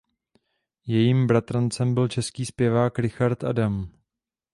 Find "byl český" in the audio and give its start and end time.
1.93-2.45